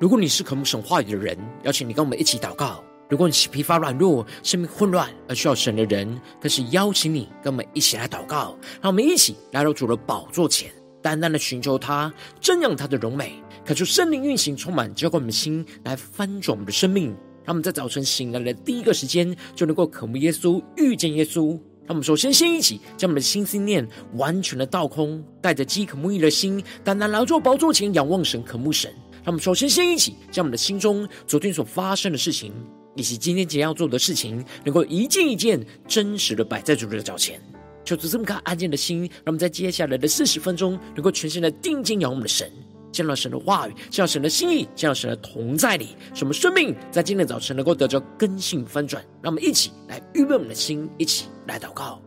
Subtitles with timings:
[0.00, 8.56] 如果你是渴慕神话语的人，邀请你跟我们一起祷告；如果你是疲乏软弱、生命混乱而需要神的人，更是邀请你跟我们一起来祷告。
[8.80, 10.70] 让我们一起来到主的宝座前，
[11.02, 17.08] 单单的寻求他，瞻仰他的荣美，渴求圣灵运行，充满浇灌我们的心，来翻转我们的生命。
[17.44, 21.58] 让我们在早晨醒来的第一个时间，就能够渴慕耶稣、遇见耶稣。
[21.86, 23.84] 让我们首先先一起将我们的心思念
[24.14, 28.92] 完全的倒空，带着饥渴慕义的心，单单来到宝座前，仰望神、渴慕神。
[29.28, 32.50] 让我们首先先一起将我们的心中昨天所发生的事情，
[32.96, 37.38] 以及今天即将要做的事情，能够一件一件真实的摆在主的脚前。
[37.84, 42.50] 求主这么看安静的心，让我们在接下来的四十分钟，能够全心的定睛仰望我们的神。
[42.90, 49.04] 见到神的话语，见到神的心意，见到神的同在里，使我们生命在今天早晨能够得着根性翻转。
[49.20, 52.00] 让我们一起来预备我们的心，一起来祷告。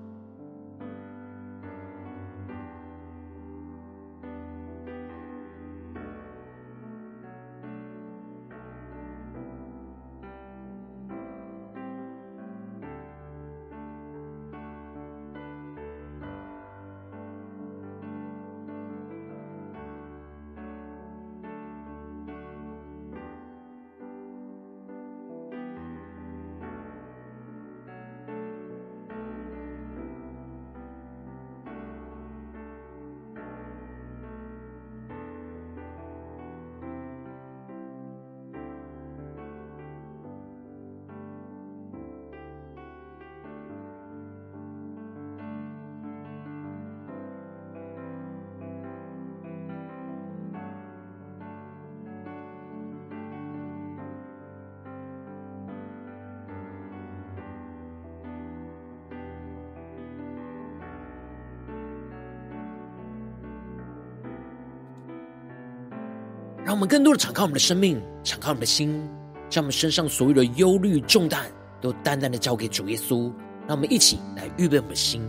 [66.71, 69.05] 让我们更多的敞开我们的生命，敞开我们的心，
[69.49, 71.51] 将我们身上所有的忧虑重担
[71.81, 73.29] 都淡淡的交给主耶稣。
[73.67, 75.21] 让我们一起来预备我们的心。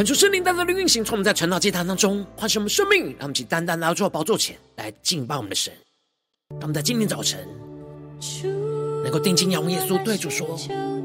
[0.00, 5.70] 恳求圣灵单单的运行，从我们在晨祷祭坛当中唤醒我们生命，让我们去单单来到宝座前来敬拜我们的神。
[6.52, 7.46] 让我们在今天早晨
[9.04, 10.58] 能够定睛仰望耶稣，对主说：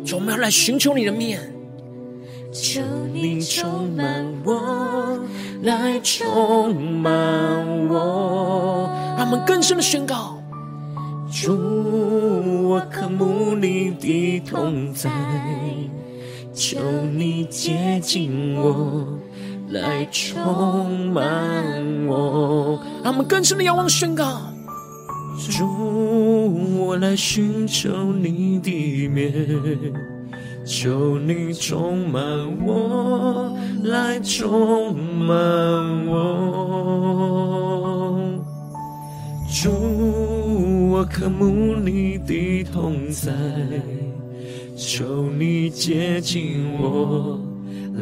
[0.05, 1.41] 主，我们要来寻求你的面，
[2.53, 2.79] 求
[3.11, 5.19] 你充满我，
[5.63, 7.11] 来充满
[7.89, 8.89] 我。
[9.17, 10.41] 让我们更深的宣告：
[11.29, 15.11] 主，我渴慕你的同在。
[16.55, 16.79] 求
[17.13, 19.19] 你接近我，
[19.69, 22.79] 来充满我。
[23.03, 24.41] 让我们更深的仰望宣告：
[25.51, 25.65] 主，
[26.87, 29.33] 我来寻求你的面，
[30.65, 32.23] 求你充满
[32.65, 36.15] 我，来充满我。
[39.51, 39.69] 主，
[40.91, 43.33] 我渴慕你的同在。
[44.75, 47.39] 求你接近我，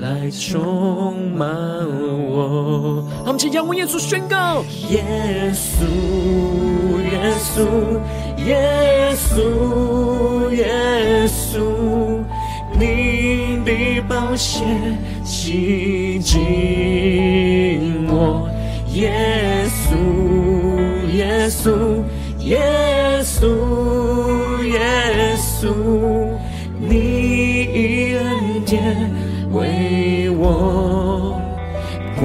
[0.02, 3.06] 来充满我。
[3.18, 5.86] 让我们请仰望耶稣宣告：耶稣，
[7.12, 8.02] 耶稣，
[8.44, 12.24] 耶稣，耶稣，
[12.80, 14.64] 你的宝血
[15.24, 18.50] 洗净我。
[18.94, 19.96] 耶稣，
[21.14, 22.04] 耶稣，
[22.40, 26.33] 耶稣，耶稣。
[28.74, 28.82] 你以恩典
[29.52, 31.40] 为我
[32.20, 32.24] 冠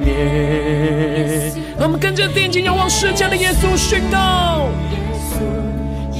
[0.00, 1.52] 冕。
[1.78, 4.68] 我们跟着定睛仰望世界的耶稣宣告：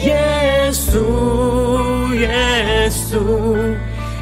[0.05, 3.19] 耶稣，耶稣，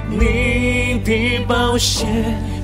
[0.08, 2.06] 你的宝血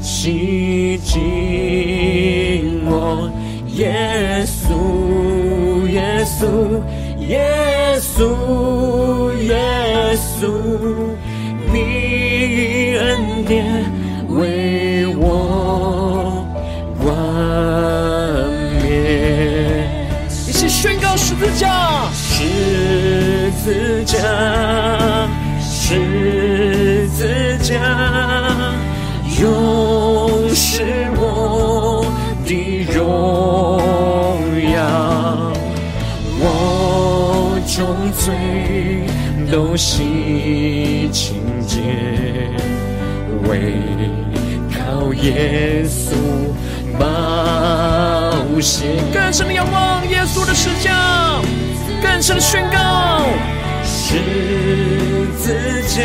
[0.01, 3.31] 洗净我。
[3.75, 6.81] 耶稣，耶稣。
[7.27, 9.57] 耶稣，耶
[10.15, 10.47] 稣，
[11.77, 13.85] 你恩典
[14.31, 16.43] 为我
[17.03, 17.05] 冠
[18.83, 19.87] 灭。
[20.49, 24.19] 一起宣告十字架，十字架，
[25.61, 27.75] 十字架，
[29.39, 30.83] 永是
[31.17, 32.07] 我
[32.47, 33.79] 的荣
[34.73, 35.53] 耀，
[36.41, 38.33] 我终罪。
[39.49, 41.46] 都洗净。
[41.77, 41.83] 洁，
[43.49, 43.75] 唯
[44.73, 46.15] 靠耶稣
[46.99, 47.05] 宝
[48.61, 48.87] 血。
[49.13, 51.39] 更深的仰望耶稣的十架，
[52.03, 53.27] 更深的宣告
[53.85, 54.17] 十
[55.37, 56.01] 字架，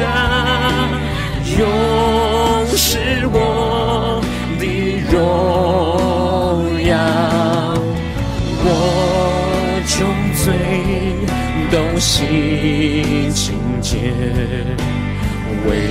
[1.57, 1.65] 永
[2.75, 4.21] 是我
[4.59, 4.65] 的
[5.09, 6.97] 荣耀。
[8.63, 8.68] 我
[9.88, 10.00] 众
[10.35, 10.45] 罪
[11.71, 14.12] 都洗清洁，
[15.67, 15.89] 为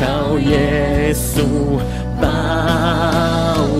[0.00, 1.78] 靠耶稣
[2.20, 2.26] 宝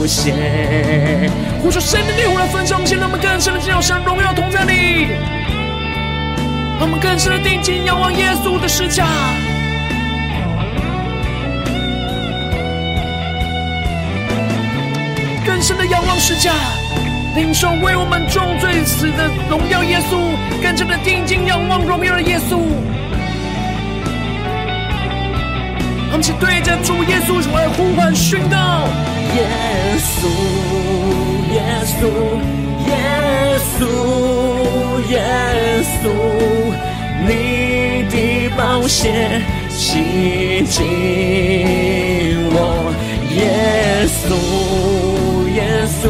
[0.06, 1.30] 血。
[1.62, 5.08] 呼求神的烈火来焚烧，现在我们更深的进入神荣耀同在里，
[6.78, 9.06] 让我们更深的定睛仰望耶稣的十架。
[15.46, 16.52] 更深的仰望十架，
[17.34, 22.58] 领受为我们重罪死的荣耀耶稣，更深的定睛仰望荣耀的耶稣。
[26.14, 28.86] 我们请对着主耶稣来呼唤宣告：
[29.34, 29.42] 耶
[29.98, 30.28] 稣，
[31.52, 32.06] 耶稣，
[32.86, 32.94] 耶
[33.74, 33.82] 稣，
[35.10, 35.18] 耶
[35.82, 36.06] 稣，
[37.26, 37.28] 你
[38.10, 38.14] 的
[38.56, 40.86] 宝血洗净
[42.52, 42.94] 我，
[43.34, 44.38] 耶稣。
[45.50, 45.58] 耶
[45.98, 46.06] 稣，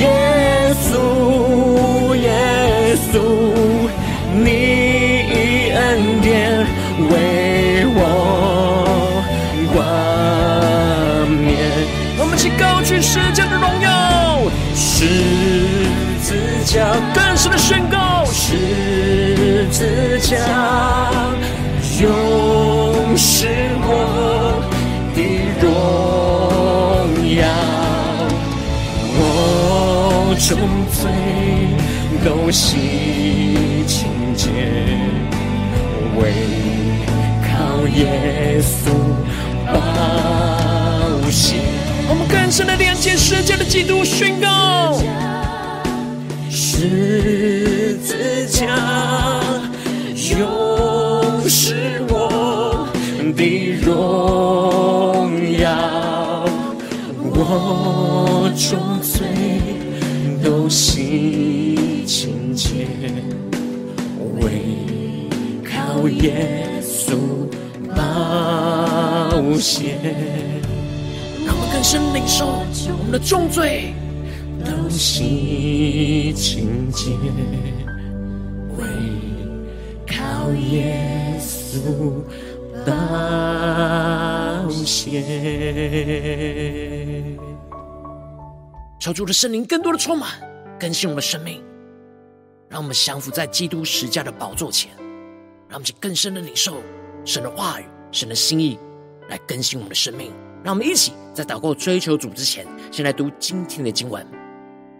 [0.00, 0.02] 耶
[0.80, 0.96] 稣，
[2.16, 3.14] 耶稣，
[12.60, 14.42] 高举十架的荣耀，
[14.74, 15.06] 十
[16.20, 16.34] 字
[16.66, 16.84] 架
[17.14, 20.36] 更深的宣告，十字架
[22.02, 23.48] 永是
[23.82, 24.62] 我
[25.14, 25.18] 的
[25.62, 25.66] 荣
[27.34, 27.40] 耀。
[30.48, 30.58] 众
[30.90, 31.10] 罪
[32.24, 34.48] 都洗清洁，
[36.16, 36.32] 唯
[37.42, 38.90] 靠耶稣
[39.66, 41.79] 宝血。
[42.10, 45.00] 我们更深的连接世界的基督宣告，
[46.50, 48.66] 十字架
[50.36, 52.88] 永是我
[53.36, 55.30] 的荣
[55.60, 56.44] 耀，
[57.22, 59.24] 我众罪。
[60.42, 62.88] 都洗清洁，
[64.40, 64.50] 唯
[65.62, 67.14] 靠耶稣
[67.94, 70.59] 宝血。
[71.80, 73.94] 更深领受我们的重罪
[74.62, 77.08] 都洗清洁，
[78.76, 78.84] 唯
[80.06, 82.22] 靠耶稣
[82.84, 85.22] 宝血。
[89.00, 90.32] 求主的圣灵更多的充满，
[90.78, 91.62] 更新我们的生命，
[92.68, 94.90] 让我们降服在基督十架的宝座前，
[95.66, 96.82] 让我们去更深的领受
[97.24, 98.78] 神的话语、神的心意，
[99.30, 100.30] 来更新我们的生命。
[100.62, 104.26] 让我们一起在祷告追求主之前，先来读今天的经文。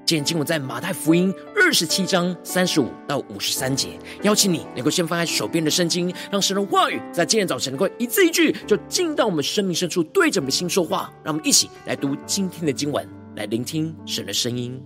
[0.07, 3.91] 今天经文在马太福音二十七章三十五到五十三节。
[4.23, 11.13] 邀请你能够先翻开手边的圣经，让神的话语在今天早晨能够一字一句，就进到我们生命深处，对着我们的心说话。
[11.23, 13.07] 让我们一起来读今天的经文。
[13.37, 14.83] 来聆听神的声音。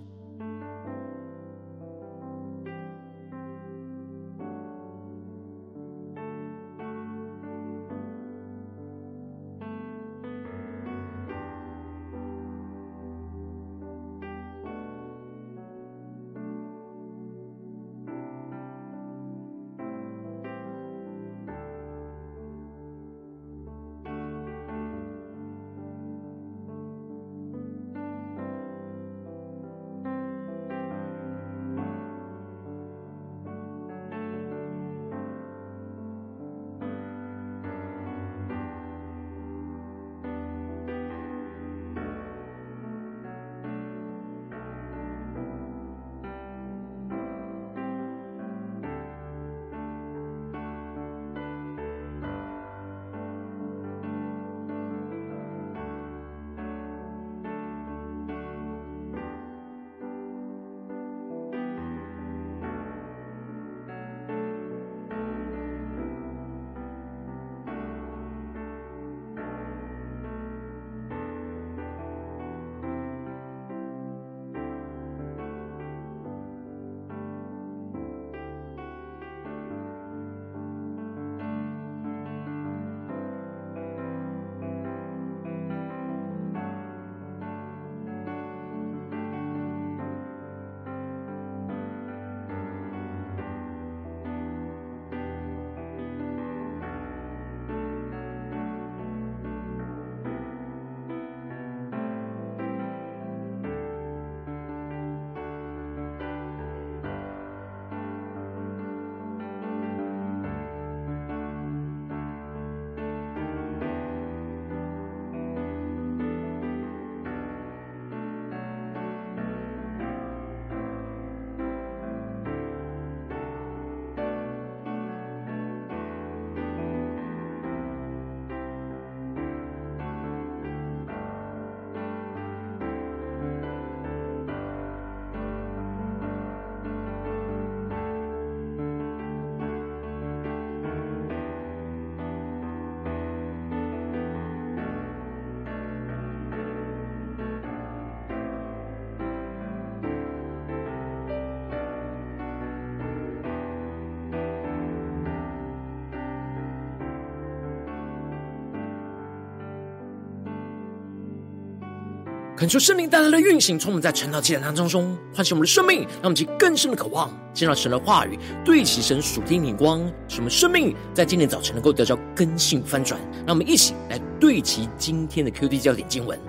[162.64, 173.20] 恳求圣灵带来的运行，从我们在晨祷祭坛当中中唤醒我们的生命，让我们去更深的渴望见到神的话语，对齐神属天的眼光，使我们生命在今天早晨能够得到更新翻转。
[173.46, 176.40] 让我们一起来对齐今天的 QD 焦点经文，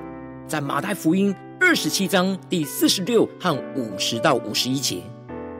[0.47, 5.03] 在马太福音二十七章第四十六和五十到五十一节。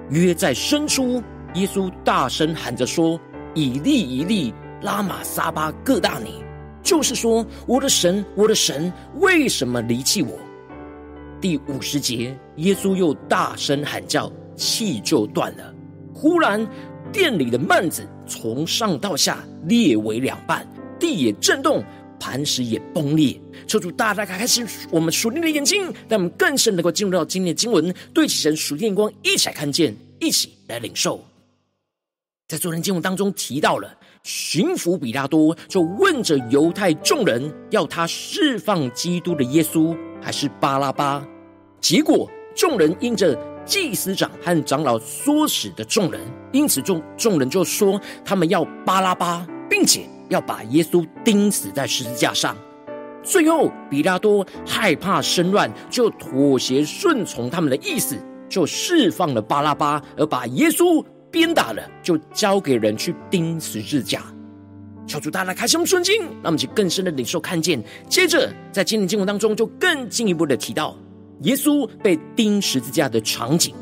[0.09, 1.21] 约在申初，
[1.55, 3.19] 耶稣大声喊着说
[3.53, 6.41] ：“以利以利，拉玛撒巴各大尼。”
[6.81, 10.39] 就是说，我的神，我的神，为什么离弃我？
[11.41, 15.73] 第五十节，耶稣又大声喊叫，气就断了。
[16.13, 16.65] 忽然，
[17.11, 20.67] 殿里的幔子从上到下裂为两半，
[20.99, 21.83] 地也震动，
[22.19, 23.39] 磐石也崩裂。
[23.67, 24.45] 车主大大开开
[24.89, 31.23] 我们属灵的眼睛，让我们更深能够进入到今天的经文，对起神属天眼光，一起来看见，一起来领受。
[32.47, 33.97] 在昨天经文当中提到了。
[34.23, 39.95] 巡抚比拉多就问着犹太众人，要他释放基督的耶稣，
[40.25, 41.23] 还是巴拉巴？
[41.79, 46.19] 结果众人因着祭司长和长老唆使的众人，
[46.51, 52.57] 因此众众人就说他们要巴拉巴，并且要把耶稣钉死在十字架上。
[53.21, 58.17] 最后比拉多害怕生乱，就妥协顺从他们的意思，
[58.49, 61.05] 就释放了巴拉巴，而把耶稣。
[61.31, 64.23] 鞭打了，就交给人去钉十字架。
[65.07, 67.81] 求主大大开启我们的眼睛，让我们去更深的领受看见。
[68.09, 70.95] 接着，在今天经文当中，就更进一步的提到
[71.41, 73.73] 耶稣被钉十字架的场景。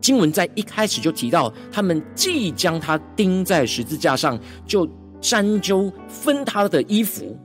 [0.00, 4.86] 经文在一开始就提到，他们既将他钉在十字架上，就
[5.20, 7.38] 拈阄分他的衣服，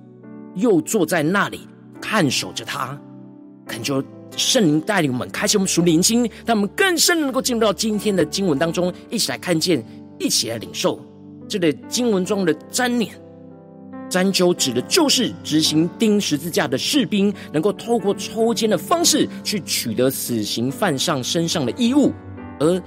[0.55, 1.67] 又坐在那里
[2.01, 2.99] 看守着他，
[3.65, 4.03] 恳求。
[4.37, 9.83] 圣灵带领我们开启我们属灵心，让我们更深能够进入到今天的经文当中，一起来看见，
[10.19, 11.03] 一起来领受
[11.49, 13.11] 这个经文中的沾捻。
[14.09, 22.11] 拈阄指的就是执行钉十字架的士兵，能够透过抽签的方式去取得死刑犯上身上的衣物，
[22.59, 22.81] 而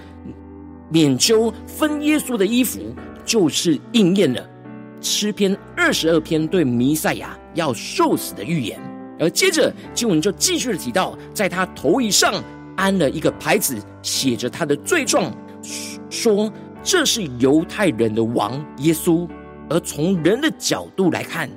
[0.91, 2.81] 拈阄分耶稣的衣服，
[3.25, 4.45] 就是应验了
[5.01, 8.81] 诗篇二十二篇对弥赛亚要受死的预言。
[9.21, 12.43] 而接着经文就继续的提到，在他头以上
[12.77, 15.33] 安了一个牌子，写着他的罪状，
[16.11, 16.53] 说
[16.83, 19.29] 这是犹太人的王耶稣。
[19.71, 21.49] 而从人的角度来看，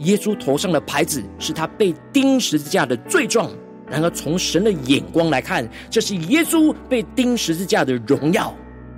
[0.00, 3.48] 耶稣头上的牌子是他被钉十字架的罪状；
[3.88, 8.54] 然而从神的眼光来看，这是耶稣被钉十字架的荣耀。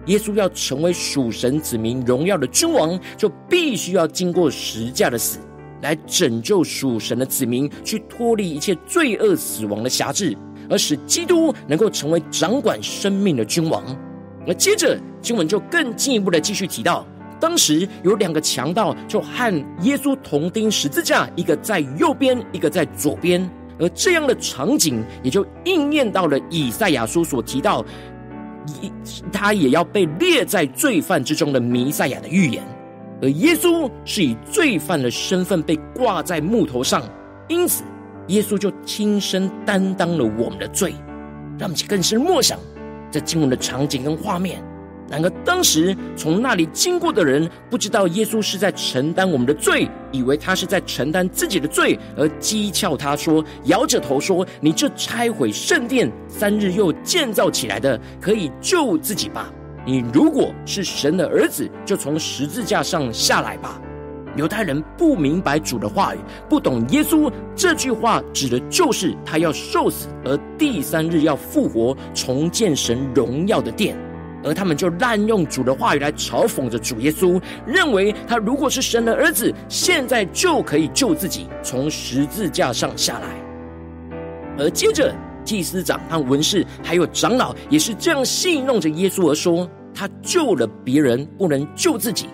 [0.06, 5.38] 耶稣要成为属神子民荣耀的君王，就必须要经过十字架的死。
[5.82, 10.36] 来拯救属神的子民，去脱离一切罪恶、死亡的辖制，
[10.68, 13.84] 而使基督能够成为掌管生命的君王。
[14.46, 17.06] 而接着经文就更进一步的继续提到，
[17.38, 23.48] 当时有两个强盗就和耶稣同钉十字架，一个在右边，一个在左边。
[23.78, 27.82] 而这样的场景也就应验到了以赛亚书所提到，
[29.32, 32.62] 他也要被列在罪犯之中的弥赛亚的预言。
[33.22, 37.02] 而耶稣是以罪犯的身份被挂在木头上，
[37.48, 37.82] 因此
[38.28, 40.94] 耶稣就亲身担当了我们的罪，
[41.58, 42.58] 让我们去更深默想
[43.10, 44.62] 这经文的场景跟画面。
[45.08, 59.52] 然而当时从那里经过的人不知道耶稣是在承担我们的罪，以为他是在承担自己的罪，而讥诮他说，摇着头说：“你这拆毁圣殿三日又建造起来的，可以救自己吧。”
[59.84, 63.80] 你如果是神的儿子，就从十字架上下来吧。
[64.36, 66.18] 犹太人不明白主的话语，
[66.48, 73.96] 不懂耶稣这句话指的就是他要受死，而第三日要复活，重建神荣耀的殿。
[74.42, 83.28] 而他们就滥用主的话语来嘲讽着主耶稣，认为他如果是神的儿子，现在就可以救自己，从十字架上下来。
[84.58, 85.14] 而接着。
[85.42, 92.26] 祭司长和文士，还有长老，也是这样戏弄着耶稣而说：“他救了别人，不能救自己。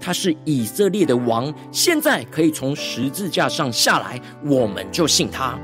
[0.00, 5.58] 他是以色列的王，现在可以从十字架上下来，我们就信他。”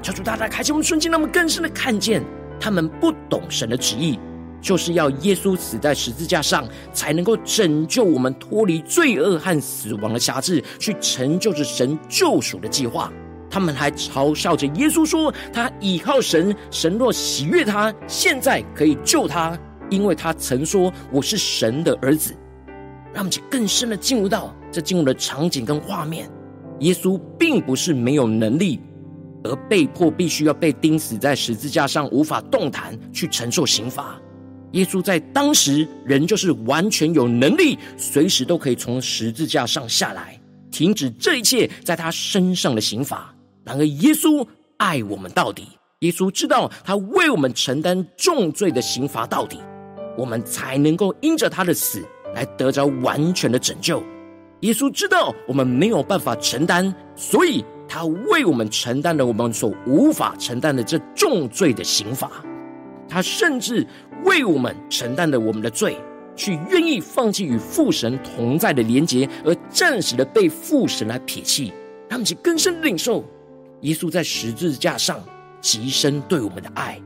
[0.00, 2.22] 求主大大开启我们瞬间，让我们更深的看见，
[2.60, 4.18] 他们不懂神的旨意，
[4.60, 13.12] 就是要耶稣死在十字架上，才能够拯救我们脱离罪恶和死亡的辖制，去成就着神救赎的计划。
[13.50, 19.58] 他们还嘲笑着耶稣说：“他倚靠神，神若喜悦他，现在可以救他，
[19.90, 22.32] 因为他曾说我是神的儿子。”
[23.18, 26.30] 让我们去更深的进入到这进入的场景跟画面。
[26.78, 28.78] 耶稣并不是没有能力，
[29.42, 34.16] 而被迫必须要被钉死在十字架上，无法动弹去承受刑罚。
[34.70, 43.34] 耶稣在当时人就是完全有能力，随时都可以从十字架上下来，停止这一切在他身上的刑罚。
[43.64, 44.46] 然而，耶稣
[44.76, 45.66] 爱我们到底。
[46.02, 49.58] 耶稣知道他为我们承担重罪的刑罚到底，
[50.16, 54.02] 我们才能够因着他的死来得着完全的拯救。
[54.60, 62.30] 耶稣知道我们没有办法承担，所以他为我们承担了我们所无法承担的这重罪的刑罚。
[63.08, 63.86] 他甚至
[64.24, 65.96] 为我们承担了我们的罪，
[66.34, 71.72] 去愿意放弃与父神同在的连结，而暂时的被父神来撇弃。
[72.08, 73.24] 他们其更深领受
[73.82, 75.20] 耶稣在十字架上。
[75.60, 77.02] 极深对我们的爱，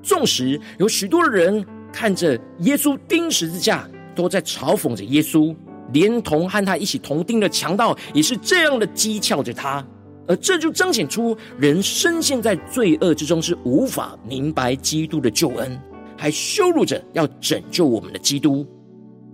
[0.00, 3.84] 纵使有许多人看着耶稣钉十字架，
[4.16, 5.54] 都在嘲讽着耶稣，
[5.92, 9.86] 连同和他一起同钉的强盗也是这样的讥诮着他，
[10.26, 15.78] 而这就彰显出人深陷在罪恶之中是无法明白基督的救恩，
[16.16, 18.66] 还羞辱着要拯救我们的基督。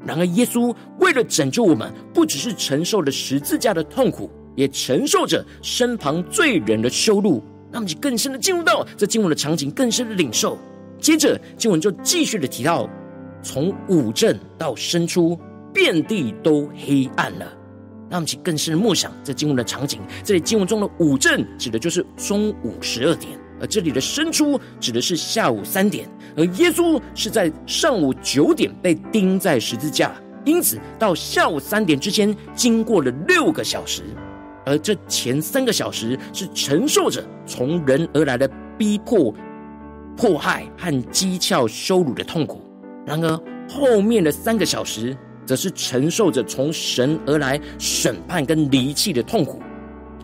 [0.04, 7.40] 然而，耶稣为了拯救我们，不只是承受了十字架的痛苦，也承受着身旁罪人的羞辱。
[7.70, 10.58] 那么就更深的进入到这经文的场景，更深的领受。
[11.00, 12.90] 接着经文就继续的提到，
[13.42, 15.38] 从午正到申初，
[15.72, 17.52] 遍地都黑暗了。
[18.08, 20.00] 那么，请更深的默想这经文的场景。
[20.22, 26.06] 这里经文中的午正指的就是中午十二点，而这里的申初指的是下午三点。
[26.36, 30.12] 而耶稣是在上午九点被钉在十字架，
[30.44, 34.02] 因此到下午三点之间，经过了六个小时。
[34.64, 39.34] 而这前三个小时是承受着从人而来的逼迫、
[40.16, 42.61] 迫害和讥诮、羞辱的痛苦；
[43.04, 49.60] 然而后面的三个小时，则是承受着从神而来审判跟离弃的痛苦。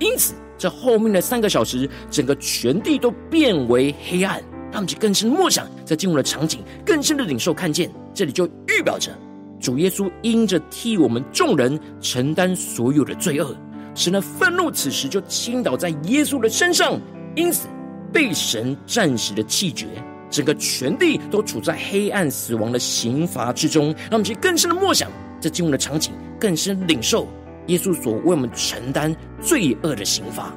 [0.00, 4.42] 因此，这后面的三个小时，整个全地都变为黑暗。
[4.70, 9.10] 他们就更深默想，在进入的场景，更深的领受看见，这里就预表着
[9.58, 13.56] 主耶稣因着替我们众人承担所有的罪恶。
[13.94, 17.00] 神的愤怒此时就倾倒在耶稣的身上，
[17.34, 17.66] 因此
[18.12, 19.86] 被神暂时的弃绝，
[20.30, 23.86] 整个全地都处在黑暗死亡的刑罚之中。
[23.86, 25.10] 让我们去更深的默想
[25.40, 27.28] 这经文的场景，更深领受
[27.66, 30.52] 耶稣所为我们承担罪恶的刑罚。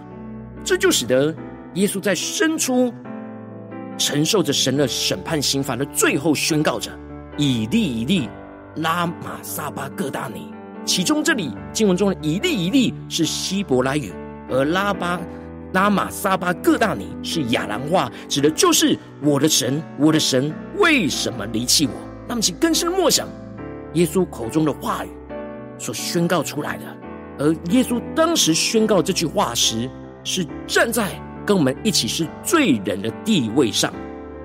[0.63, 1.33] 这就使得
[1.73, 2.93] 耶稣在申初
[3.97, 6.91] 承受着神的审判刑罚的最后，宣告着
[7.37, 8.29] ：“以利以利，
[8.75, 10.51] 拉玛撒巴各大尼。”
[10.83, 14.11] 其中，这里经文中的“以利以利”是希伯来语，
[14.49, 15.19] 而拉巴
[15.73, 21.93] 拉玛撒巴各大尼是亚兰话，指的就是我的神，我的神为什么离弃我？
[22.27, 23.27] 那么，请更深默想
[23.93, 25.09] 耶稣口中的话语
[25.77, 26.83] 所宣告出来的。
[27.39, 29.89] 而耶稣当时宣告这句话时，
[30.23, 31.09] 是站在
[31.45, 33.91] 跟我们一起是罪人的地位上，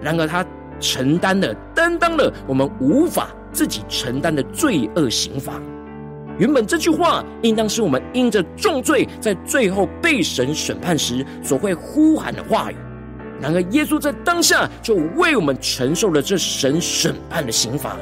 [0.00, 0.44] 然而他
[0.80, 5.60] 承担了、担当了我们无法自己承担的罪恶刑罚。
[6.38, 12.76] 原本这句话应当是我们因着重罪，在最后被神审判时所会呼喊的话语。
[13.40, 17.96] 然而，耶稣在当下就为我们承受了这神审判的刑罚，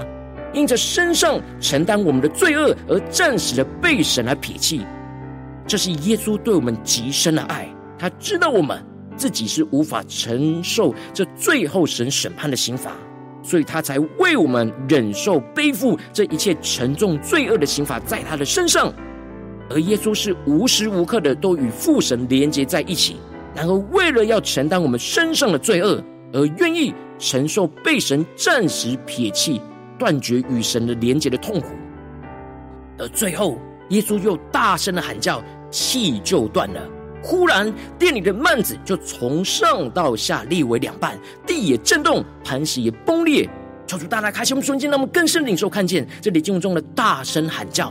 [0.53, 4.87] 因着身上承担我们的罪恶而暂时的被神来撇弃。
[5.66, 7.68] 这是耶稣对我们极深的爱，
[7.99, 8.81] 他知道我们
[9.16, 12.92] 自己是无法承受这最后神审判的刑罚。
[13.44, 18.92] 所以他才为我们忍受背负这一切沉重罪恶的刑罚在他的身上，
[19.70, 23.18] 而耶稣是无时无刻的都与父神连接在一起。
[23.54, 26.02] 然而，为了要承担我们身上的罪恶，
[26.33, 29.61] 而愿意承受被神暂时撇弃、
[29.98, 31.68] 断绝与神的连接的痛苦。
[32.98, 33.59] 而最后，
[33.90, 36.80] 耶稣又大声的喊叫，气就断了。
[37.26, 43.48] 忽然，店里的幔子就从上到下裂为两半，地也震动，磐石也崩裂。
[43.87, 47.90] 求主大大开启我们瞬间，让我们更深领受看见这里经文中的大声喊叫，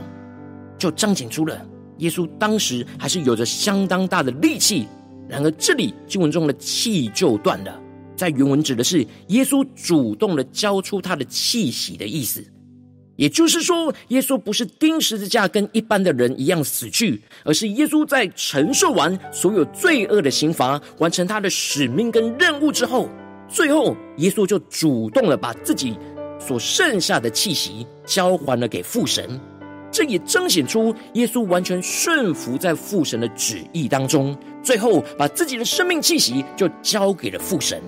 [0.78, 1.60] 就彰显出了
[1.98, 4.86] 耶稣当时还是有着相当大的力气。
[5.28, 7.80] 然而，这里经文中的气就断了，
[8.14, 12.44] 在原文指的是耶稣主动的交出他的气息的意思。
[13.16, 23.08] 也就是说，耶稣不是钉十字架跟一般的人一样死去，而是耶稣在承受完所有罪恶的刑罚，完成他的使命跟任务之后，
[23.48, 25.96] 最后耶稣就主动的把自己
[26.38, 29.40] 所剩下的气息交还了给父神。
[29.92, 37.80] 这也彰显出耶稣完全顺服在父神的旨意当中，最后把自己的生命气息就交给了父神。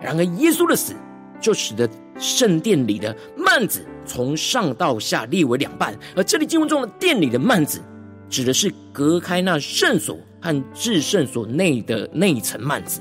[0.00, 0.94] 然而，耶稣的死
[1.38, 1.86] 就使得
[2.18, 3.84] 圣殿里的幔子。
[4.06, 7.82] 从上到下裂为两半，而这里经文中的殿里的幔子，
[8.30, 13.00] 指的是隔开那圣所和至圣所内的那一层幔子。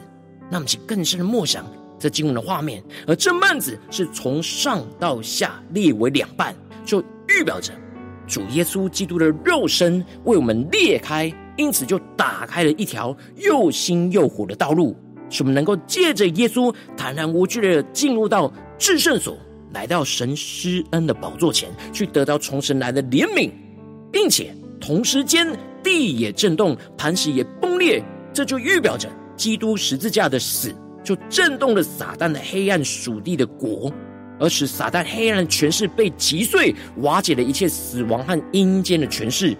[0.51, 1.65] 那么，请更深的默想
[1.97, 6.53] 这经文的画面，而这幔子是从上到下裂为两半，
[6.85, 7.71] 就预表着
[8.27, 14.95] 主耶稣基督的肉身为我们裂开，因此就打开了一条又新又火的道路，
[15.29, 19.37] 使我们能够借着耶稣坦然无惧的进入到至圣所，
[19.75, 23.51] 来到神施恩的宝座前，去得到从神来的怜悯，
[24.09, 25.45] 并且同时间
[25.83, 28.01] 地也震动，磐石也崩裂，
[28.33, 33.91] 这就预表着基督十字架的死，就震动了撒旦的黑暗属地的国。
[34.39, 39.55] 而使撒旦黑暗的权势被击碎，瓦解了一切死亡和阴间的权势，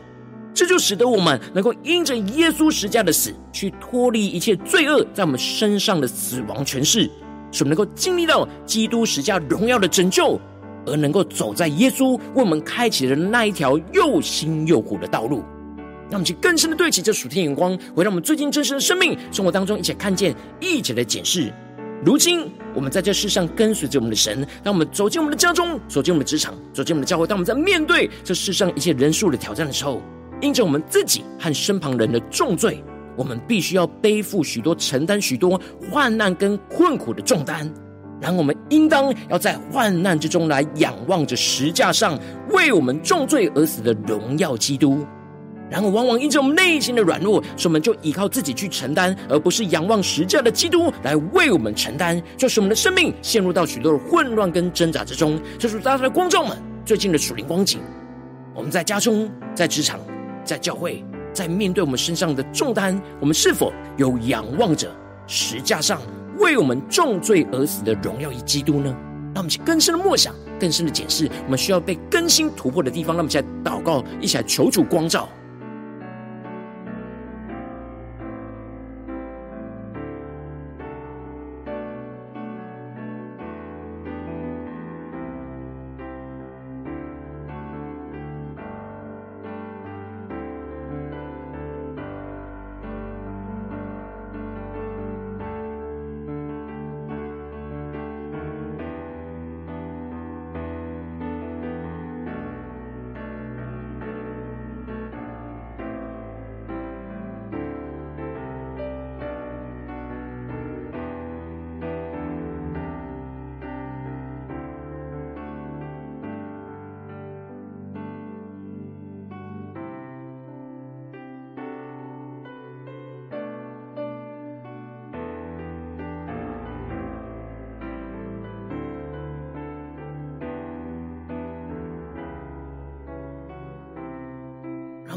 [0.54, 7.10] 这就使得我们能够因着耶稣十架的死，去脱离一切罪恶在我们身上的死亡权势，
[7.56, 10.38] 使我们能够经历到基督十架荣耀的拯救，
[10.86, 15.42] 而能够走在耶稣为我们开启的那一条又新又活的道路。
[16.10, 21.50] 让我们去更深的对齐这属天眼光，回到我们最近真实的生命生活当中，一起看见，一起来检视。
[22.04, 30.02] 如今，我们在这世上跟随着我们的神，当我们走进我们的家中，走进我们的职场，走进我们的教会，当我们在面对这世上一切人数的挑战的时候，
[30.42, 32.84] 因着我们自己和身旁人的重罪，
[33.16, 35.60] 我们必须要背负许多、承担许多
[35.92, 37.72] 患难跟困苦的重担。
[38.22, 42.18] 然后，我们应当要在患难之中来仰望着十架上
[42.50, 45.06] 为我们重罪而死的荣耀基督。
[45.70, 55.40] 然而，往往因着我们内心的软弱，所以我们就依靠自己去承担，而不是仰望十架的基督来为我们承担，就使我们的生命陷入到许多的混乱跟挣扎之中。
[55.60, 57.82] 这是大家的观众们最近的属灵光景。
[58.54, 60.00] 我们在家中、在职场、
[60.46, 61.04] 在教会，
[61.36, 64.90] 在面对我们身上的重担，我们是否有仰望着
[65.28, 66.02] 石架上
[66.40, 68.96] 为我们重罪而死的荣耀与基督呢？
[69.34, 73.14] 让我们去更深的默想、更深的检视，我们需要被更新突破的地方。
[73.14, 75.28] 让我们现在祷告，一起来求主光照。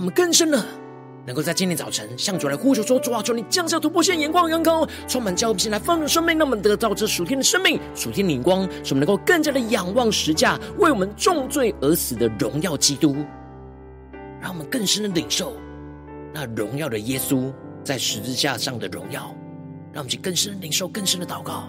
[0.08, 0.64] 们更深的，
[1.26, 13.14] 能够在今天早晨向主来呼求说：“主啊，求你降下突破性眼光，眼光充满交心来丰盛生命，让我们得到这属天的生命、属天的眼光，使我们能够更加的仰望十架为我们重罪而死的荣耀基督，
[14.40, 15.52] 让我们更深的领受
[16.32, 17.52] 那荣耀的耶稣
[17.84, 19.34] 在十字架上的荣耀，
[19.92, 21.68] 让我们去更深的领受、更深的祷告。”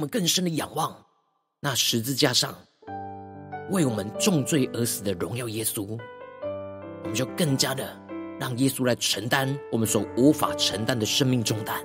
[0.00, 0.96] 我们更深的仰望
[1.60, 2.56] 那十字架上
[3.68, 6.00] 为我们重罪而死的荣耀耶稣，
[7.02, 7.94] 我们就更加的
[8.40, 11.76] 让耶稣来承担我们所无法承担的生命重担，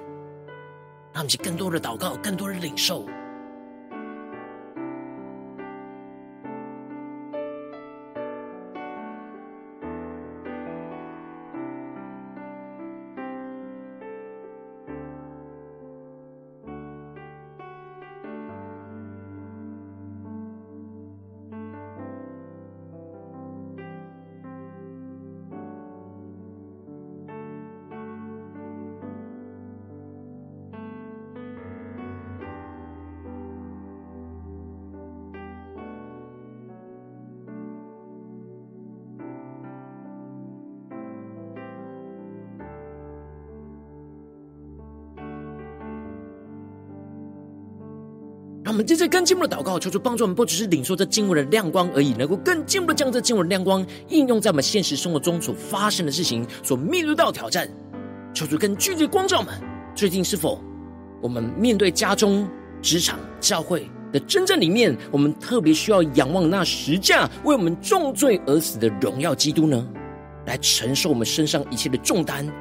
[1.12, 3.06] 让我们去更多的祷告，更多的领受。
[48.66, 57.70] 让我们接着更进一步的祷告，求主帮助我们，不只是领受这经文的亮光而已，能够更进一步的将这经文的亮光应用在我们现实生活中所发生的事情、所面对到挑战。
[58.34, 59.54] 求主更具体的光照我们，
[59.94, 60.60] 最近是否
[61.22, 62.50] 我们面对家中、
[62.82, 69.88] 职场、教会的真正里面，我们特别需要仰望那十架为我们重罪而死的荣耀基督呢？
[70.48, 72.52] 来承受我们身上一切的重担、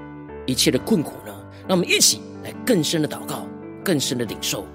[0.44, 1.32] 一切的困苦呢？
[1.66, 3.48] 让我们一起来更深的祷告，
[3.82, 4.66] 更深的领受。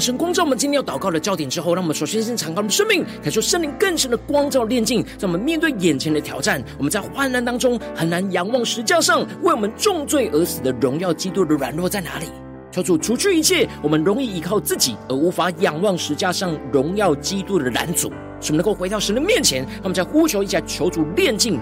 [0.00, 12.26] 神光照我们今天要祷告的焦点之后，让我们首先先敞开我们生命，感受圣灵更深的光照炼净，在我们面对眼前的挑战，我们在患难当中很难仰望十架上为我们重罪而死的荣耀基督的软弱在哪里？
[12.72, 21.58] 求主除去一切我们容易依靠自己而无法仰望十架上荣耀基督的拦阻，使我们能够回到神的面前，让我们在呼求一下，求主炼净。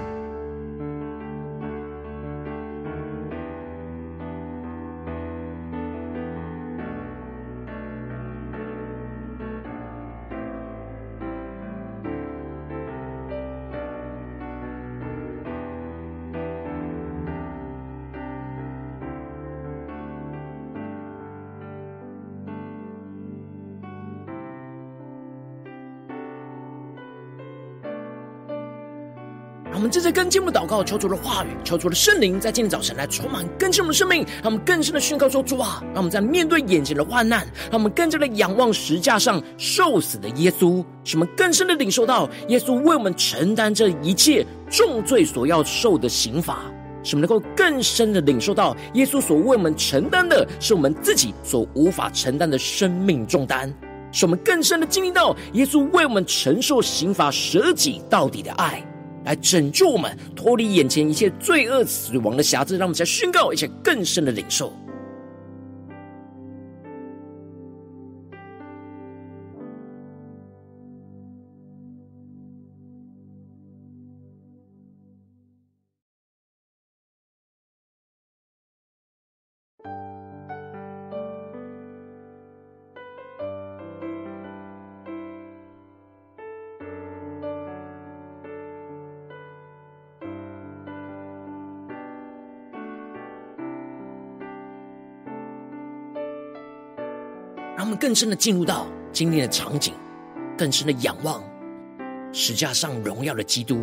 [29.75, 37.41] 让我们正在跟进我们的祷告，求主的话语，求主的圣灵，在今天早晨来充满更新我们的生命，让我们更深的宣告说：主啊，让我们在面对眼前的患难，
[37.73, 46.61] 让我们更加的仰望十架上受死的耶稣，使我们更深的领受到耶稣为我们承担这一切重罪所要受的刑罚，
[47.03, 53.75] 使我们能够更深的领受到耶稣所为我们承担的是我们自己所无法承担的生命重担，
[54.13, 58.81] 使我们更深的经历到耶稣为我们承受刑罚、舍己到底的爱。
[59.25, 64.73] 来拯救我们，脱离眼前一切罪恶、死亡的辖制，让我们再宣告一些更深的领受。
[98.05, 99.95] 更深的进入到今天的场景，
[100.59, 101.43] 更深的仰望
[102.35, 103.77] 十架上荣耀的基督。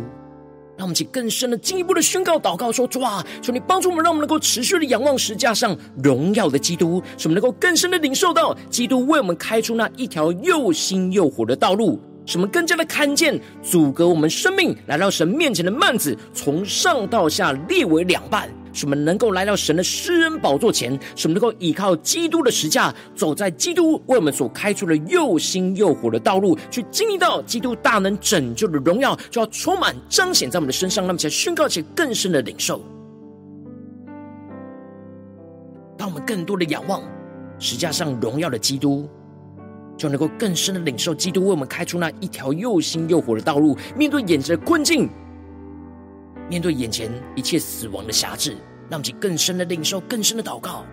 [0.76, 18.48] 让我们去更深的进一步的宣告祷告说：主啊，求你帮助我们，让我们能够持续的仰望石架上荣耀的基督，使我们能够更深的领受到基督为我们开出那一条又新又活的道路，使我们更加的看见阻隔我们生命来到神面前的幔子，从上到下裂为两半。
[18.72, 32.80] 使我们能够来到神的施恩宝座前，使我们能够依靠基督的十架，走在基督为我们所开出的又新又火的道路，去经历到基督大能拯救的荣耀，就要充满彰显在我们的身上，让我们才宣告起更深的领受。
[35.96, 37.02] 当我们更多的仰望
[37.58, 39.08] 十架上荣耀的基督，
[39.96, 45.08] 就能够更深的领受基督为我们开出那一条又新又火的道路，面对眼前的困境。
[46.52, 48.54] 面对眼前一切死亡的辖制，
[48.90, 50.84] 让其更深的领受，更深的祷告。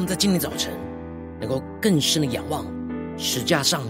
[0.00, 0.72] 们在今天早晨
[1.38, 2.64] 能够更深的仰望
[3.16, 3.82] 十架上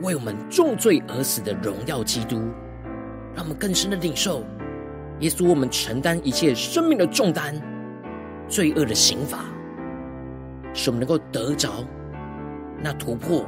[0.00, 2.36] 为我们重罪而死的荣耀基督，
[3.34, 4.42] 让我们更深的领受
[5.20, 7.54] 耶稣为我们承担一切生命的重担、
[8.48, 9.44] 罪恶的刑罚，
[10.72, 11.70] 使我们能够得着
[12.82, 13.46] 那突破，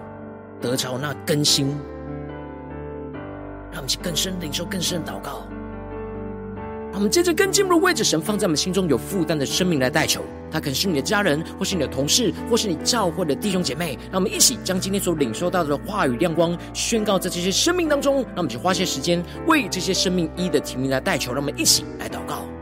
[0.61, 1.69] 得着那更新。
[3.73, 5.47] 让我们去更深领受、更深的祷告。
[6.91, 10.23] 让我们接着更进入为着神放在我们心中有负担的生命来代求。
[10.51, 13.99] 他可能是你的家人，或是你的同事，或是你教会的弟兄姐妹。
[14.11, 18.17] 让我们一起将今天所领受到的话语亮光宣告在这些生命当中。
[18.17, 21.33] 让我们去花些时间为这些生命一的提名来代求。
[21.33, 22.56] 让我们一起来祷告。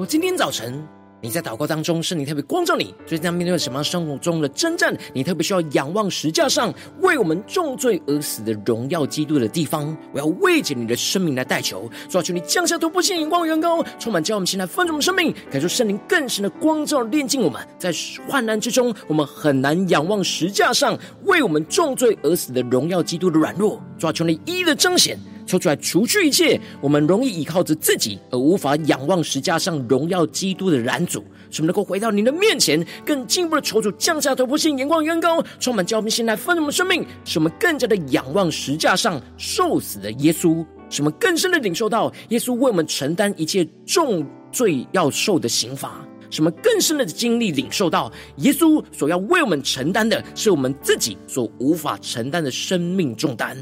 [0.00, 0.82] 我今天早晨。
[1.20, 4.96] 你在祷告当中，圣灵特别光照你，最近在面对什么生活中的征战？
[5.12, 9.94] 你特别需要仰望石架上为我们重罪而死的荣耀基督的地方。
[10.14, 17.60] 我要为着你的生命来代求，求求你降下突破性眼光，远高，充满叫我们现在丰盛的生命，感受圣灵更深的光照，炼净我们。
[17.78, 17.92] 在
[18.26, 25.18] 患难之中，我们很难仰望石架上为我们重罪而死的荣耀基督的软弱，求求你一一的彰显。
[25.50, 53.56] 求出来，除去一切我们容易依靠着自己而无法仰望石架上荣耀基督的拦阻，使我们能够回到您的面前，更进一步的求主降下突破性眼光，远高，充满叫我们现在丰盛的生命，使我们更加的仰望石架上受死的耶稣，使我们更深的领受到耶稣为我们承担一切重罪要受的刑罚，使我们更深的经历领受到耶稣所要为我们承担的是我们自己所无法承担的生命重担。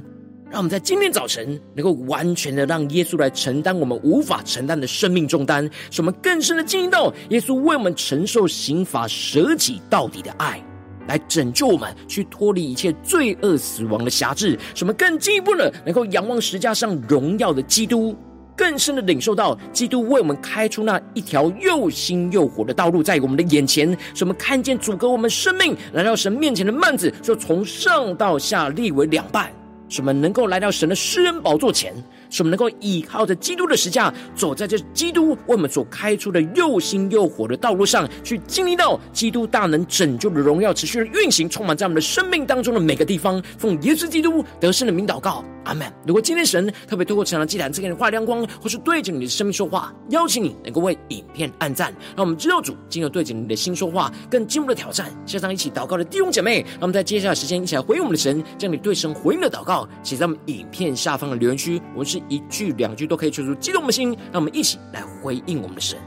[0.50, 10.62] 让我们在今天早晨能够完全的让耶稣来承担我们无法承担的生命重担，使我们更深的经历到耶稣为我们承受刑罚、舍己到底的爱，
[11.06, 18.16] 来拯救我们，去脱离一切罪恶、死亡的辖制，使我们更进一步的能够仰望十架上荣耀的基督，
[18.56, 29.52] 更深的领受到基督为我们开出那一条又新又活的道路，在我们的眼前，使我们看见阻隔我们生命来到神面前的幔子，就从上到下立为两半。
[29.88, 31.92] 什么能够来到神的施恩宝座前，
[32.30, 43.42] 使我们能够依靠着基督的十架，走在这基督为我们所开出的又新又活的道路上，去经历到基督大能拯救的荣耀持续的运行，充满在我们的生命当中的每个地方。
[43.56, 45.90] 奉耶稣基督得胜的名祷告，阿门。
[46.06, 55.10] 如果今天神特别透过成长祭坛赐给你画亮光，或是对着你的生命说话，邀请你能够为影片按赞，让我们知道主今日对着你的心说话，更进一步的挑战。
[55.26, 59.88] 线上一起祷告的弟兄姐妹，让我们在接下来时间一起来回应我们的神，将你对神回应的祷告。
[60.02, 65.98] 写在我们影片下方的留言区，我们是一句两句都可以说出激动的心，让我们一起来回应我们的神。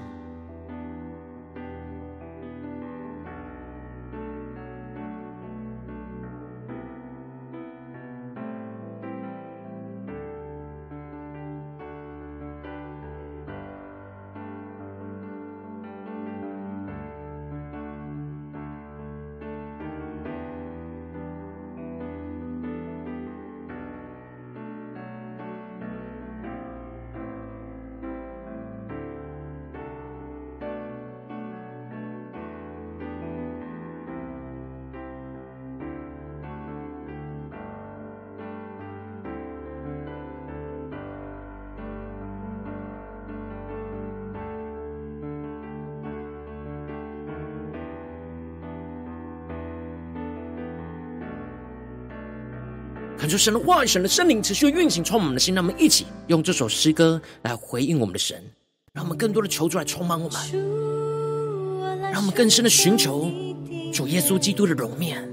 [53.32, 55.56] 求神的话语、神的圣灵持续运行，充满我们的心。
[55.56, 58.44] 让我们一起用这首诗歌来回应我们的神，
[58.92, 60.38] 让我们更多的求主来充满我们，
[62.12, 63.32] 让我们更深的寻求
[63.94, 65.26] 主耶稣基督的容面，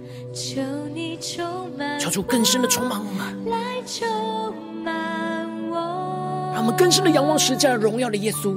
[1.99, 8.55] 求主更深的充满我们，来充满我让我们更深的仰望十架荣耀的耶稣。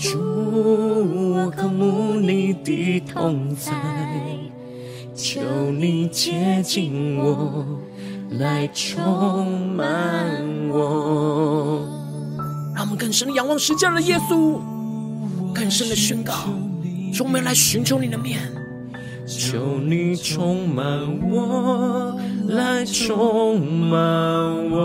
[0.00, 0.20] 主，
[1.34, 3.72] 我渴慕你的同在，
[5.16, 5.40] 求
[5.72, 7.66] 你接近我。
[8.30, 11.80] 来充满我，
[12.74, 14.60] 让我们更深的仰望十架的耶稣，
[15.54, 16.34] 更深的宣告，
[17.12, 18.38] 说我们来寻求你的面，
[19.26, 20.84] 求你充满
[21.30, 23.98] 我，来充满
[24.70, 24.78] 我。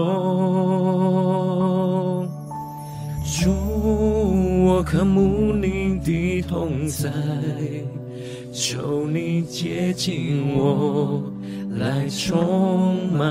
[3.25, 3.51] 主，
[4.65, 7.11] 我渴慕你的同在，
[8.53, 11.32] 求你接近我。
[11.79, 13.27] 来充满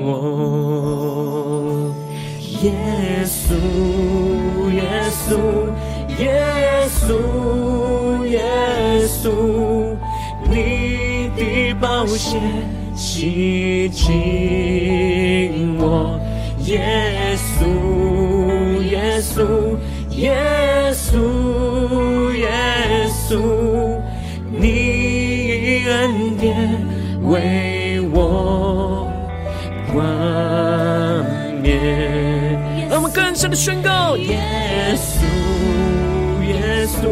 [0.00, 1.92] 我，
[2.62, 2.72] 耶
[3.24, 3.54] 稣，
[4.70, 5.36] 耶稣，
[6.18, 8.40] 耶稣，耶
[9.06, 9.30] 稣，
[10.48, 12.38] 你的宝血
[12.94, 16.20] 洗净我，
[16.66, 19.76] 耶稣，耶稣，
[20.12, 20.32] 耶
[20.94, 22.46] 稣，耶
[23.28, 24.00] 稣，
[24.52, 26.75] 你恩典。
[27.26, 29.10] 为我
[29.92, 30.04] 冠
[31.60, 31.72] 冕，
[32.88, 35.24] 让我们更深的宣告：耶稣，
[36.46, 37.08] 耶稣，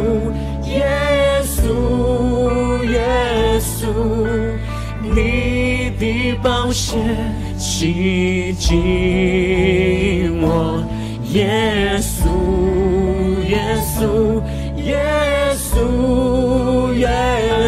[0.69, 3.89] 耶稣，耶稣，
[5.03, 6.97] 你的宝血
[7.59, 10.81] 洗净我，
[11.33, 12.23] 耶稣，
[13.49, 14.41] 耶稣，
[14.77, 14.95] 耶
[15.57, 17.09] 稣，耶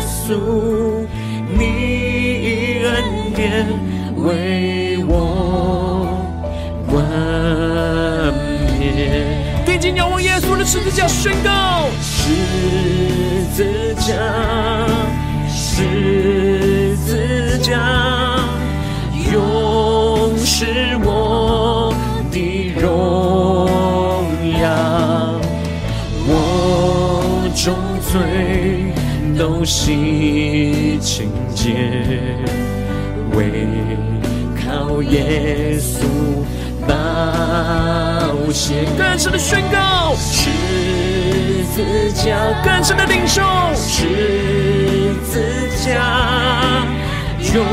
[0.01, 0.31] 稣，
[1.59, 2.26] 你。
[4.17, 6.07] 为我
[6.89, 7.05] 冠
[8.79, 9.47] 冕，
[9.79, 12.33] 睛仰望耶稣的十字架，宣告：十
[13.55, 14.15] 字架，
[15.49, 17.79] 十字架，
[19.33, 21.95] 永是我
[22.33, 23.69] 的荣
[24.61, 25.39] 耀，
[26.27, 28.93] 我众罪
[29.39, 31.75] 都洗清洁，
[33.37, 33.97] 为
[34.65, 36.07] 靠耶稣。
[36.89, 36.93] 宝
[38.53, 40.51] 血，更深的宣告，十
[41.75, 43.43] 字架，更深的领受，
[43.75, 45.43] 十字
[45.85, 46.87] 架，
[47.55, 47.65] 永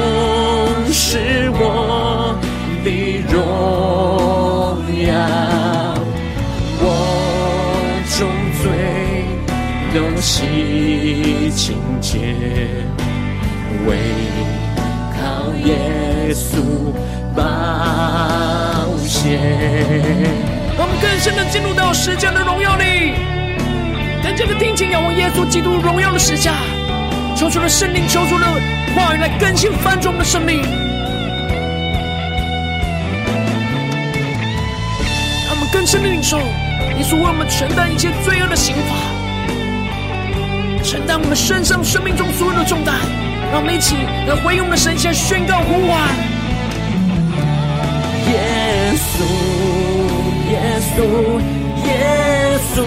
[0.91, 2.35] 是我
[2.83, 3.37] 的荣
[5.05, 5.13] 耀，
[6.81, 6.83] 我
[8.17, 8.27] 众
[8.63, 8.63] 罪
[9.93, 12.17] 都洗清洁，
[13.85, 13.89] 为
[20.75, 23.13] 让我们更深的进入到十字架的荣耀里，
[24.23, 26.53] 更加的定睛仰望耶稣基督荣耀的十字架，
[27.35, 28.47] 求出了圣灵，求出了
[28.95, 30.61] 话语来更新翻转我们的生命。
[35.45, 38.95] 让我们更深的领受耶稣为我们承担一切罪恶的刑罚，
[40.83, 42.95] 承担我们身上生命中所有的重担。
[43.51, 43.95] 让我们一起
[44.27, 46.09] 来回应我们的神，先宣告呼唤。
[48.31, 49.17] 耶稣，
[50.51, 50.53] 耶
[50.93, 50.97] 稣，
[51.85, 51.89] 耶
[52.73, 52.77] 稣，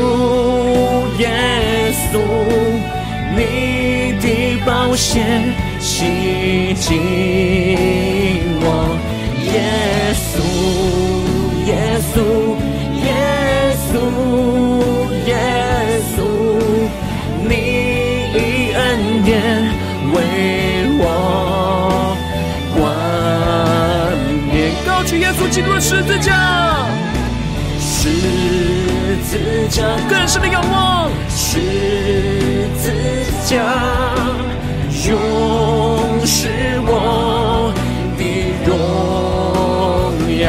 [1.18, 1.24] 耶
[2.10, 2.14] 稣，
[3.36, 3.38] 你
[4.20, 4.24] 的
[4.64, 5.04] 宝血
[5.80, 5.94] 洗
[6.74, 6.84] 净
[8.60, 8.66] 我。
[9.44, 9.54] 耶
[10.26, 10.34] 稣，
[11.66, 11.70] 耶
[12.12, 12.14] 稣，
[13.04, 13.08] 耶
[13.88, 13.94] 稣，
[25.56, 26.86] 基督的十字架，
[27.80, 28.10] 十
[29.24, 32.92] 字架更深的仰望，十字
[33.46, 33.56] 架
[35.08, 36.50] 永是
[36.84, 37.72] 我
[38.18, 38.70] 的荣
[40.38, 40.44] 耀，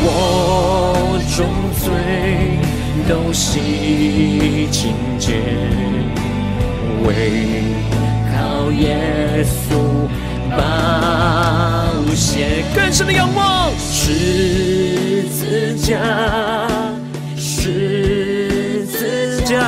[0.00, 1.44] 我终
[1.84, 1.92] 罪
[3.06, 5.42] 都洗清洁，
[7.04, 7.10] 唯
[8.32, 9.76] 靠耶稣
[12.16, 12.74] 宝。
[12.74, 15.98] 更深的仰望，十字架，
[17.36, 19.60] 十字架，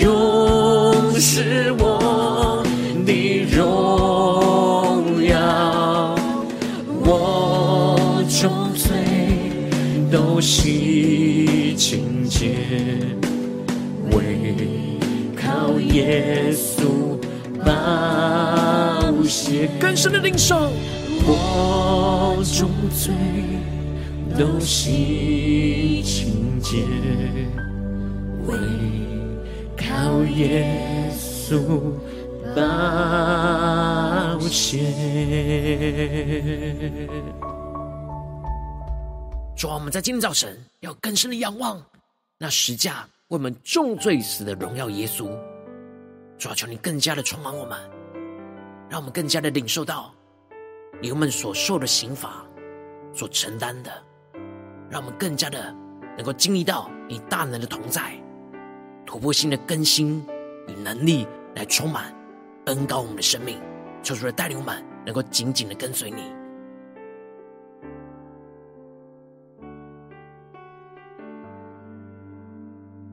[0.00, 2.64] 永是我
[3.04, 6.14] 的荣耀，
[7.04, 8.90] 我众罪
[10.10, 12.56] 都洗清洁，
[14.12, 14.54] 为
[15.36, 17.16] 靠耶稣
[17.64, 18.51] 吧
[19.22, 20.68] 宝血，更深的领受。
[21.24, 23.14] 我众罪
[24.36, 26.82] 都洗清洁，
[28.48, 28.58] 为
[29.76, 31.56] 靠耶稣
[32.56, 34.80] 宝血。
[39.56, 41.80] 主啊，我们在今天早晨要更深的仰望
[42.38, 45.30] 那十架为我们重罪死的荣耀耶稣。
[46.36, 47.78] 主啊，求你更加的充满我们，
[48.92, 50.12] 让我们更加的领受到。
[51.00, 52.44] 你们所受的刑罚，
[53.14, 53.90] 所承担的，
[54.90, 55.74] 让我们更加的
[56.14, 58.12] 能够经历到你大能的同在，
[59.06, 60.22] 突破性的更新
[60.68, 62.14] 与能力来充满
[62.66, 63.58] 恩膏我们的生命，
[64.02, 66.24] 求主的带领我们能够紧紧的跟随你。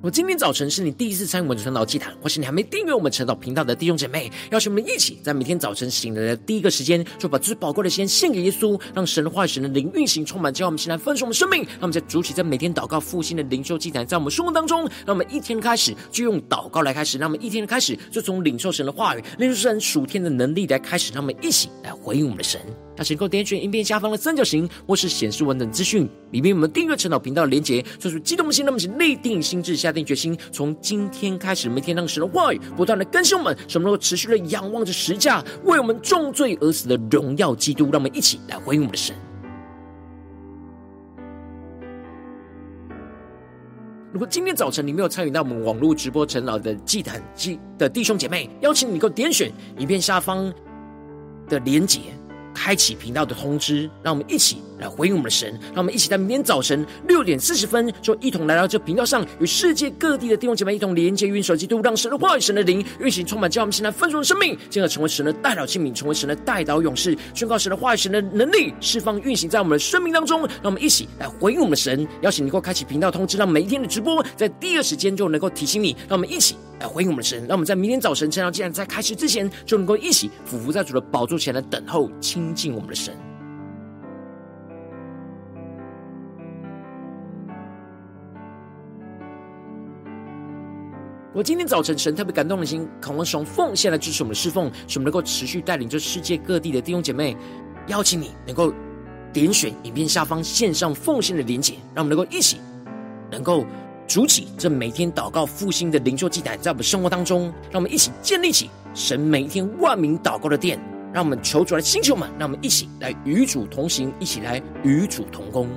[0.02, 11.64] 我今天早晨是你第一次参与我们的晨祷祭坛，或是你还没订阅我们晨祷频道的弟兄姐妹，邀请我们一起在每天早晨醒来的第一个时间，就把最宝贵的时间献给耶稣，让神的话语、神的灵运行充满，叫我们先来分盛我们生命。
[11.64, 22.62] 让我们在主起，在每天祷告复兴的灵修祭坛，在我们生活当中，让我们一天开始就用祷告来开始，让我们一天开始就从领受神的话语、领受神属天的能力来开始，让我们一起来回应我们的神。
[23.00, 39.16] 那请够点选影片下方的三角形，或是显示完整资讯里面，我们订阅陈祷频道的连结，说出激动的心，那么请立定心智，下定决心，从今天开始，每天让神的话语不断的更新我们，使我们能够持续的仰望着十架为我们重罪而死的荣耀基督，让我们一起来回应我们的神。
[44.12, 50.54] 如果今天早晨你没有参与到我们网络直播陈老的祭坛祭的弟兄姐妹，邀请你能够点选影片下方
[51.48, 52.02] 的连结。
[52.54, 55.52] 开启频道的通知，让我们一起来回应我们的神。
[55.74, 70.40] 让我们一起在明天早晨六点四十分，就一同来到这频道上，与世界各地的弟兄姐妹一同连接、运手基督，让神的话语、神的灵运行充满，叫我们现在分属的生命，进而成为神的代祷器皿，成为神的代祷勇士，宣告神的话语、神的能力释放运行在我们的生命当中。
[70.42, 75.96] 让我们一起来回应我们的神，邀请你能够开启频道通知，让每一天的直播在第二时间就能够提醒你。
[76.08, 83.29] 让我们一起来回应我们的神，让我们在明天早晨晨祷既然在开始之前，就能够一起俯伏在主的宝座前来等候亲近我们的神。
[91.40, 97.34] 我今天早晨，神特别感动的心，渴望使用奉献来支持我们的侍奉，使我们能够持续带领着世界各地的弟兄姐妹。
[97.88, 98.74] 邀请你能够
[99.32, 102.58] 点选影片下方线上奉献的连结，让我们能够一起
[103.32, 103.66] 能够
[104.06, 110.78] 筑起这每天祷告复兴的灵修祭坛，在我们生活当中，让我们一起建立起神每一天万名祷告的殿。
[111.14, 115.70] 让我们求主来星球们，让我们一起来与主同行，一起来与主同工。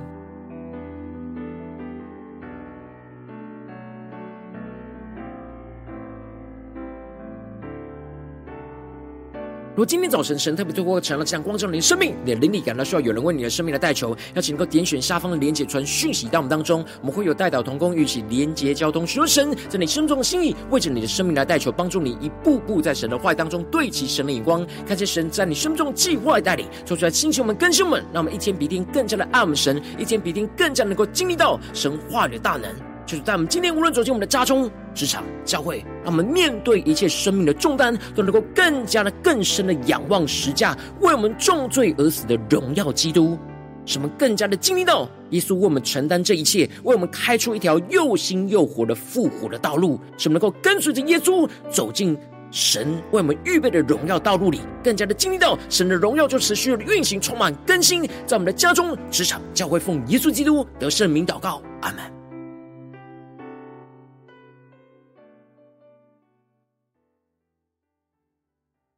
[9.72, 32.70] 如果今天早晨神特别透过成了这样光照你的生命，你的灵里感到需要有人为你的生命来代求，邀请能够点选下方的连结传讯息到我们当中，我们会有代表同工与其连结交通，寻求神在你生中的心意，为着你的生命来代求，帮助你一步步在神的话当中对齐神的眼光，看见神在你生中的计划带领，说出来星球们更新我们，让我们一天比一天更加的爱我们神，一天比一天更加能够经历到神话语的大能。
[33.04, 43.36] 就是在我们今天无论走进我们的家中、职场、教会，让我们面对一切生命的重担，都能够更加的、更深的仰望十架为我们重罪而死的荣耀基督，
[43.84, 52.16] 使我们更加的经历到耶稣为我们承担这一切，为我们开出一条又新又活的复活的道路，使我们能够跟随着耶稣走进
[52.52, 62.21] 神为我们预备的荣耀道路里，更加的经历到神的荣耀就持续的运行、充满更新，在我们的家中、职场、教会，奉耶稣基督得胜名祷告，阿门。